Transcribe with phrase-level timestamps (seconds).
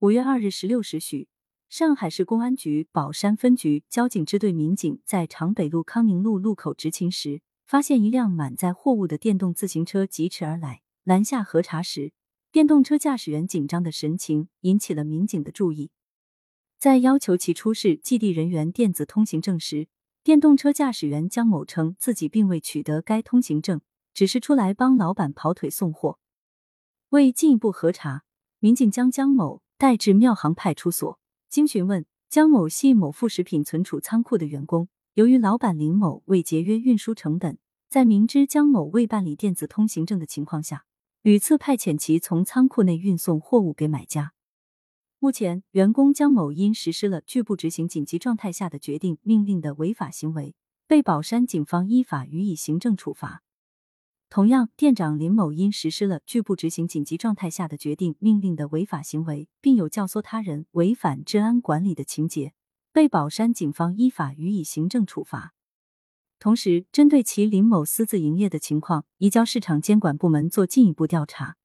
[0.00, 1.26] 五月二日十六时许，
[1.70, 12.12] 上海市公安局宝山分局交警支队民警在长北路康宁路路口执勤时，发现一辆满载货物的电动自行车疾驰而来，拦下核查时，
[12.52, 15.90] 电动车驾驶员紧张的神情引起了民警的注意。
[16.78, 19.88] 在要求其出示寄递人员电子通行证时，
[20.22, 23.80] 电动车驾驶员江某称自己并未取得该通行证，
[24.12, 26.18] 只是出来帮老板跑腿送货。
[27.08, 28.24] 为进一步核查，
[28.58, 31.18] 民警将江某带至庙行派出所。
[31.48, 34.88] 经询问，江某系某副食品存储仓库的员工。
[35.14, 40.84] 由于老板林某为节约运输成本，在明知江某未办理电子通行证的情况下，
[41.22, 44.32] 屡次派遣其从仓库内运送货物给买家。
[45.18, 50.54] 目前，员工江某因实施了拒不执行紧急状态下的决定命令的违法行为，
[50.86, 53.42] 被宝山警方依法予以行政处罚。
[54.36, 62.52] 同样，店长林某因实施了拒不执行紧急状态下的决定命令的违法行为，并有教唆他人违反治安管理的情节，
[62.92, 65.54] 被宝山警方依法予以行政处罚。
[66.38, 71.56] 同时，针对其林某私自营业的情况，移交市场监管部门做进一步调查。